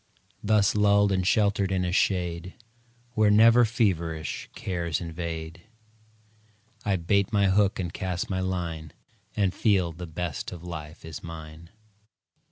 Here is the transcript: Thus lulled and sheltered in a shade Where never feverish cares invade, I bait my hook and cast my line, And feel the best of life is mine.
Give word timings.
Thus 0.43 0.73
lulled 0.73 1.11
and 1.11 1.27
sheltered 1.27 1.71
in 1.71 1.85
a 1.85 1.91
shade 1.91 2.55
Where 3.13 3.29
never 3.29 3.65
feverish 3.65 4.49
cares 4.55 4.99
invade, 4.99 5.61
I 6.83 6.95
bait 6.95 7.31
my 7.31 7.49
hook 7.49 7.79
and 7.79 7.93
cast 7.93 8.27
my 8.27 8.39
line, 8.39 8.93
And 9.35 9.53
feel 9.53 9.91
the 9.91 10.07
best 10.07 10.51
of 10.51 10.63
life 10.63 11.05
is 11.05 11.21
mine. 11.21 11.69